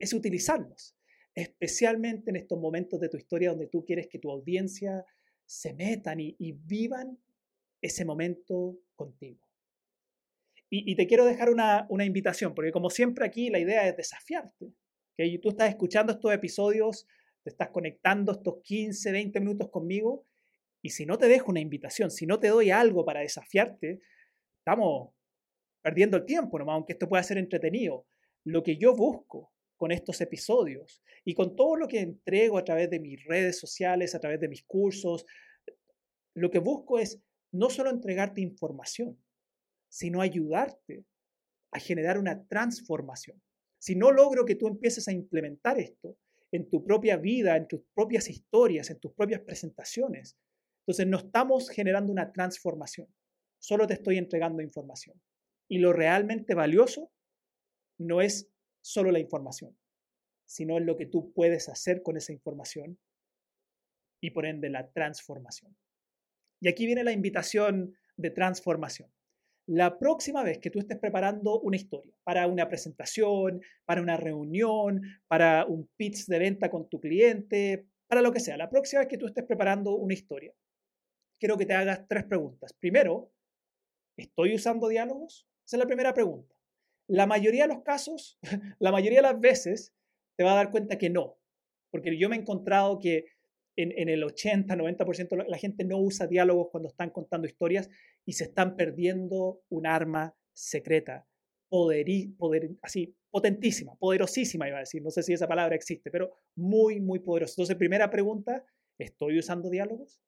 es 0.00 0.12
utilizarlos, 0.12 0.96
especialmente 1.34 2.30
en 2.30 2.36
estos 2.36 2.58
momentos 2.58 2.98
de 2.98 3.08
tu 3.08 3.16
historia 3.16 3.50
donde 3.50 3.68
tú 3.68 3.84
quieres 3.84 4.08
que 4.08 4.18
tu 4.18 4.28
audiencia 4.28 5.04
se 5.46 5.72
metan 5.72 6.18
y, 6.18 6.34
vivan 6.64 7.16
ese 7.80 8.04
momento 8.04 8.80
contigo. 8.96 9.40
Y, 10.70 10.96
te 10.96 11.06
quiero 11.06 11.24
dejar 11.24 11.48
una, 11.48 11.86
una, 11.88 12.04
invitación, 12.04 12.54
porque 12.54 12.72
como 12.72 12.90
siempre 12.90 13.24
aquí 13.24 13.50
la 13.50 13.60
idea 13.60 13.88
es 13.88 13.96
desafiarte. 13.96 14.74
que 15.16 15.38
Tú 15.38 15.50
estás 15.50 15.70
escuchando 15.70 16.12
estos 16.12 16.32
episodios, 16.32 17.06
te 17.44 17.50
estás 17.50 17.70
conectando 17.70 18.32
estos 18.32 18.60
15, 18.62 19.12
20 19.12 19.40
minutos 19.40 19.70
conmigo, 19.70 20.27
y 20.82 20.90
si 20.90 21.06
no 21.06 21.18
te 21.18 21.28
dejo 21.28 21.50
una 21.50 21.60
invitación, 21.60 22.10
si 22.10 22.26
no 22.26 22.38
te 22.38 22.48
doy 22.48 22.70
algo 22.70 23.04
para 23.04 23.20
desafiarte, 23.20 24.00
estamos 24.60 25.10
perdiendo 25.82 26.16
el 26.16 26.24
tiempo 26.24 26.58
nomás, 26.58 26.74
aunque 26.74 26.92
esto 26.92 27.08
pueda 27.08 27.22
ser 27.22 27.38
entretenido. 27.38 28.06
Lo 28.44 28.62
que 28.62 28.76
yo 28.76 28.94
busco 28.94 29.52
con 29.76 29.92
estos 29.92 30.20
episodios 30.20 31.02
y 31.24 31.34
con 31.34 31.56
todo 31.56 31.76
lo 31.76 31.88
que 31.88 32.00
entrego 32.00 32.58
a 32.58 32.64
través 32.64 32.90
de 32.90 33.00
mis 33.00 33.24
redes 33.24 33.58
sociales, 33.58 34.14
a 34.14 34.20
través 34.20 34.40
de 34.40 34.48
mis 34.48 34.64
cursos, 34.64 35.24
lo 36.34 36.50
que 36.50 36.58
busco 36.58 36.98
es 36.98 37.20
no 37.52 37.70
solo 37.70 37.90
entregarte 37.90 38.40
información, 38.40 39.22
sino 39.88 40.20
ayudarte 40.20 41.04
a 41.72 41.80
generar 41.80 42.18
una 42.18 42.46
transformación. 42.46 43.42
Si 43.78 43.94
no 43.94 44.10
logro 44.10 44.44
que 44.44 44.56
tú 44.56 44.66
empieces 44.68 45.08
a 45.08 45.12
implementar 45.12 45.78
esto 45.78 46.16
en 46.50 46.68
tu 46.68 46.84
propia 46.84 47.16
vida, 47.16 47.56
en 47.56 47.68
tus 47.68 47.82
propias 47.94 48.28
historias, 48.28 48.90
en 48.90 48.98
tus 48.98 49.12
propias 49.12 49.40
presentaciones, 49.42 50.36
entonces 50.88 51.06
no 51.06 51.18
estamos 51.18 51.68
generando 51.68 52.10
una 52.10 52.32
transformación, 52.32 53.14
solo 53.58 53.86
te 53.86 53.92
estoy 53.92 54.16
entregando 54.16 54.62
información. 54.62 55.20
Y 55.68 55.80
lo 55.80 55.92
realmente 55.92 56.54
valioso 56.54 57.12
no 57.98 58.22
es 58.22 58.50
solo 58.80 59.12
la 59.12 59.18
información, 59.18 59.78
sino 60.46 60.78
es 60.78 60.86
lo 60.86 60.96
que 60.96 61.04
tú 61.04 61.30
puedes 61.34 61.68
hacer 61.68 62.02
con 62.02 62.16
esa 62.16 62.32
información 62.32 62.98
y 64.22 64.30
por 64.30 64.46
ende 64.46 64.70
la 64.70 64.90
transformación. 64.90 65.76
Y 66.58 66.68
aquí 66.68 66.86
viene 66.86 67.04
la 67.04 67.12
invitación 67.12 67.94
de 68.16 68.30
transformación. 68.30 69.12
La 69.66 69.98
próxima 69.98 70.42
vez 70.42 70.58
que 70.58 70.70
tú 70.70 70.78
estés 70.78 70.98
preparando 70.98 71.60
una 71.60 71.76
historia 71.76 72.14
para 72.24 72.46
una 72.46 72.66
presentación, 72.66 73.60
para 73.84 74.00
una 74.00 74.16
reunión, 74.16 75.02
para 75.26 75.66
un 75.66 75.86
pitch 75.98 76.24
de 76.28 76.38
venta 76.38 76.70
con 76.70 76.88
tu 76.88 76.98
cliente, 76.98 77.86
para 78.06 78.22
lo 78.22 78.32
que 78.32 78.40
sea, 78.40 78.56
la 78.56 78.70
próxima 78.70 79.00
vez 79.00 79.08
que 79.08 79.18
tú 79.18 79.26
estés 79.26 79.44
preparando 79.44 79.94
una 79.94 80.14
historia, 80.14 80.54
quiero 81.38 81.56
que 81.56 81.66
te 81.66 81.74
hagas 81.74 82.06
tres 82.08 82.24
preguntas. 82.24 82.72
Primero, 82.72 83.32
¿estoy 84.16 84.54
usando 84.54 84.88
diálogos? 84.88 85.46
Esa 85.66 85.76
es 85.76 85.80
la 85.80 85.86
primera 85.86 86.14
pregunta. 86.14 86.54
La 87.06 87.26
mayoría 87.26 87.66
de 87.66 87.74
los 87.74 87.82
casos, 87.82 88.38
la 88.78 88.92
mayoría 88.92 89.18
de 89.18 89.28
las 89.28 89.40
veces, 89.40 89.94
te 90.36 90.44
va 90.44 90.52
a 90.52 90.56
dar 90.56 90.70
cuenta 90.70 90.98
que 90.98 91.10
no. 91.10 91.38
Porque 91.90 92.18
yo 92.18 92.28
me 92.28 92.36
he 92.36 92.40
encontrado 92.40 92.98
que 92.98 93.26
en, 93.76 94.08
el 94.08 94.24
80, 94.24 94.74
90% 94.74 95.46
la 95.46 95.56
gente 95.56 95.84
no 95.84 95.98
usa 95.98 96.26
diálogos 96.26 96.68
cuando 96.70 96.88
están 96.88 97.10
contando 97.10 97.46
historias 97.46 97.88
y 98.24 98.32
se 98.32 98.44
están 98.44 98.76
perdiendo 98.76 99.62
un 99.68 99.86
arma 99.86 100.36
secreta, 100.52 101.28
poder, 101.68 102.06
poder, 102.36 102.70
así, 102.82 103.16
potentísima, 103.30 103.94
poderosísima, 103.94 104.66
iba 104.66 104.78
a 104.78 104.80
decir, 104.80 105.00
no 105.00 105.10
sé 105.10 105.22
si 105.22 105.32
esa 105.32 105.46
palabra 105.46 105.76
existe, 105.76 106.10
pero 106.10 106.32
muy, 106.56 107.00
muy 107.00 107.20
poderosa. 107.20 107.52
Entonces, 107.52 107.76
primera 107.76 108.10
pregunta, 108.10 108.64
¿estoy 108.98 109.38
usando 109.38 109.70
diálogos? 109.70 110.20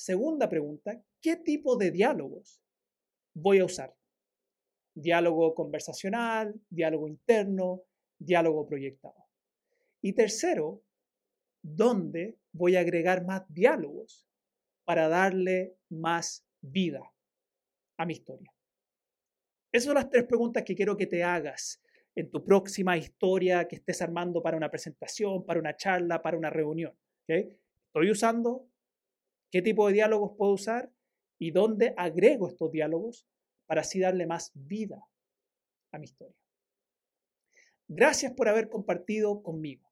Segunda 0.00 0.48
pregunta, 0.48 0.98
¿qué 1.20 1.36
tipo 1.36 1.76
de 1.76 1.90
diálogos 1.90 2.62
voy 3.34 3.58
a 3.58 3.66
usar? 3.66 3.94
Diálogo 4.94 5.54
conversacional, 5.54 6.58
diálogo 6.70 7.06
interno, 7.06 7.82
diálogo 8.18 8.66
proyectado. 8.66 9.28
Y 10.00 10.14
tercero, 10.14 10.82
¿dónde 11.60 12.38
voy 12.50 12.76
a 12.76 12.80
agregar 12.80 13.26
más 13.26 13.42
diálogos 13.52 14.26
para 14.86 15.06
darle 15.08 15.76
más 15.90 16.46
vida 16.62 17.02
a 17.98 18.06
mi 18.06 18.14
historia? 18.14 18.50
Esas 19.70 19.84
son 19.84 19.96
las 19.96 20.08
tres 20.08 20.24
preguntas 20.24 20.62
que 20.64 20.74
quiero 20.74 20.96
que 20.96 21.08
te 21.08 21.22
hagas 21.22 21.82
en 22.14 22.30
tu 22.30 22.42
próxima 22.42 22.96
historia 22.96 23.68
que 23.68 23.76
estés 23.76 24.00
armando 24.00 24.42
para 24.42 24.56
una 24.56 24.70
presentación, 24.70 25.44
para 25.44 25.60
una 25.60 25.76
charla, 25.76 26.22
para 26.22 26.38
una 26.38 26.48
reunión. 26.48 26.98
¿Estoy 27.28 28.10
usando? 28.10 28.69
¿Qué 29.50 29.62
tipo 29.62 29.86
de 29.86 29.94
diálogos 29.94 30.32
puedo 30.36 30.52
usar? 30.52 30.90
¿Y 31.38 31.50
dónde 31.50 31.94
agrego 31.96 32.48
estos 32.48 32.70
diálogos 32.70 33.26
para 33.66 33.80
así 33.80 34.00
darle 34.00 34.26
más 34.26 34.52
vida 34.54 35.04
a 35.92 35.98
mi 35.98 36.04
historia? 36.04 36.36
Gracias 37.88 38.32
por 38.32 38.48
haber 38.48 38.68
compartido 38.68 39.42
conmigo 39.42 39.90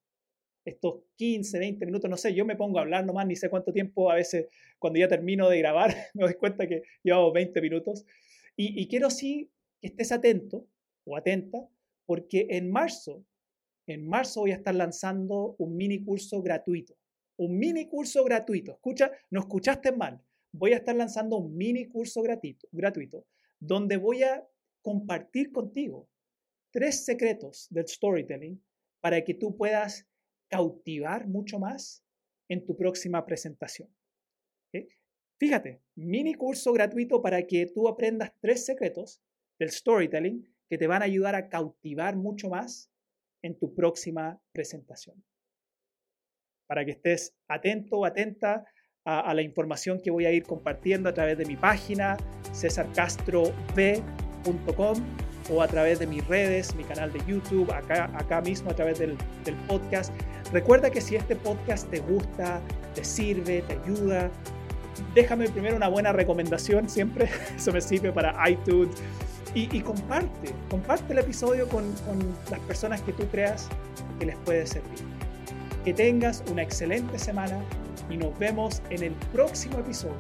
estos 0.68 1.02
15, 1.16 1.58
20 1.58 1.86
minutos, 1.86 2.10
no 2.10 2.16
sé, 2.16 2.34
yo 2.34 2.44
me 2.44 2.56
pongo 2.56 2.78
a 2.78 2.82
hablar 2.82 3.04
nomás, 3.04 3.26
ni 3.26 3.36
sé 3.36 3.50
cuánto 3.50 3.72
tiempo, 3.72 4.10
a 4.10 4.16
veces 4.16 4.48
cuando 4.78 4.98
ya 4.98 5.08
termino 5.08 5.48
de 5.48 5.58
grabar 5.58 5.94
me 6.14 6.24
doy 6.24 6.34
cuenta 6.34 6.66
que 6.66 6.82
llevamos 7.02 7.32
20 7.32 7.60
minutos. 7.60 8.04
Y, 8.56 8.80
y 8.80 8.88
quiero 8.88 9.10
sí 9.10 9.50
que 9.80 9.88
estés 9.88 10.12
atento 10.12 10.66
o 11.04 11.16
atenta, 11.16 11.66
porque 12.06 12.46
en 12.50 12.70
marzo, 12.70 13.24
en 13.86 14.06
marzo 14.06 14.40
voy 14.40 14.52
a 14.52 14.56
estar 14.56 14.74
lanzando 14.74 15.54
un 15.58 15.76
mini 15.76 16.04
curso 16.04 16.42
gratuito. 16.42 16.97
Un 17.38 17.59
mini 17.59 17.88
curso 17.88 18.25
gratuito. 18.25 18.73
Escucha, 18.73 19.11
no 19.30 19.40
escuchaste 19.40 19.92
mal. 19.92 20.23
Voy 20.52 20.73
a 20.73 20.76
estar 20.76 20.95
lanzando 20.95 21.37
un 21.37 21.57
mini 21.57 21.87
curso 21.87 22.23
gratuito, 22.23 22.68
gratuito 22.73 23.26
donde 23.61 23.97
voy 23.97 24.23
a 24.23 24.47
compartir 24.83 25.52
contigo 25.52 26.09
tres 26.71 27.04
secretos 27.04 27.66
del 27.71 27.88
storytelling 27.88 28.62
para 29.00 29.25
que 29.25 29.35
tú 29.35 29.57
puedas 29.57 30.07
cautivar 30.49 31.26
mucho 31.26 31.59
más 31.59 32.04
en 32.49 32.64
tu 32.64 32.76
próxima 32.76 33.25
presentación. 33.25 33.95
Fíjate, 35.40 35.83
mini 35.95 36.35
curso 36.35 36.73
gratuito 36.73 37.23
para 37.23 37.47
que 37.47 37.66
tú 37.66 37.87
aprendas 37.87 38.33
tres 38.40 38.64
secretos 38.64 39.23
del 39.59 39.71
storytelling 39.71 40.45
que 40.68 40.78
te 40.78 40.88
van 40.88 41.02
a 41.02 41.04
ayudar 41.04 41.37
a 41.37 41.49
cautivar 41.49 42.16
mucho 42.16 42.49
más 42.49 42.90
en 43.42 43.57
tu 43.57 43.73
próxima 43.73 44.42
presentación. 44.52 45.23
Para 46.68 46.84
que 46.84 46.92
estés 46.92 47.34
atento 47.48 47.96
o 47.96 48.04
atenta 48.04 48.64
a, 49.08 49.32
la 49.32 49.42
información 49.42 50.00
que 50.02 50.10
voy 50.10 50.26
a 50.26 50.32
ir 50.32 50.42
compartiendo 50.44 51.08
a 51.08 51.14
través 51.14 51.38
de 51.38 51.46
mi 51.46 51.56
página 51.56 52.18
cesarcastrov.com 52.52 54.98
o 55.50 55.62
a 55.62 55.68
través 55.68 55.98
de 55.98 56.06
mis 56.06 56.26
redes, 56.26 56.75
mi 56.75 56.84
canal 56.84 57.10
de 57.10 57.20
YouTube, 57.26 57.72
acá, 57.72 58.10
acá 58.14 58.42
mismo 58.42 58.70
a 58.70 58.75
través 58.75 58.98
del, 58.98 59.16
podcast. 59.66 60.12
Recuerda 60.52 60.90
que 60.90 61.00
si 61.00 61.16
este 61.16 61.37
podcast 61.37 61.88
te 61.90 62.00
gusta, 62.00 62.60
te 62.94 63.02
sirve, 63.02 63.62
te 63.62 63.72
ayuda, 63.75 64.30
déjame 65.14 65.48
primero 65.48 65.76
una 65.76 65.88
buena 65.88 66.12
recomendación 66.12 66.87
siempre, 66.88 67.30
eso 67.56 67.72
me 67.72 67.80
sirve 67.80 68.12
para 68.12 68.34
iTunes. 68.48 68.94
Y, 69.54 69.81
comparte, 69.81 70.52
comparte 70.70 71.14
el 71.14 71.20
episodio 71.20 71.66
con, 71.68 71.90
con 72.07 72.18
las 72.50 72.61
personas 72.61 73.00
que 73.00 73.12
tú 73.12 73.26
creas 73.28 73.68
que 74.20 74.26
les 74.26 74.37
puede 74.37 74.66
servir. 74.66 75.17
Que 75.88 75.94
tengas 75.94 76.44
una 76.51 76.61
excelente 76.61 77.18
semana 77.18 77.64
y 78.11 78.18
nos 78.18 78.38
vemos 78.38 78.83
en 78.90 79.03
el 79.05 79.12
próximo 79.33 79.79
episodio 79.79 80.18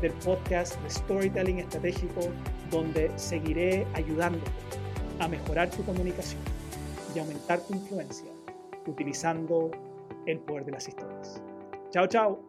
del 0.00 0.12
podcast 0.12 0.80
de 0.80 0.88
Storytelling 0.88 1.58
Estratégico, 1.58 2.30
donde 2.70 3.10
seguiré 3.16 3.86
ayudándote 3.92 4.50
a 5.18 5.28
mejorar 5.28 5.68
tu 5.68 5.84
comunicación 5.84 6.40
y 7.14 7.18
aumentar 7.18 7.60
tu 7.60 7.74
influencia 7.74 8.32
utilizando 8.86 9.70
el 10.24 10.38
poder 10.38 10.64
de 10.64 10.72
las 10.72 10.88
historias. 10.88 11.42
Chao, 11.90 12.06
chao. 12.06 12.42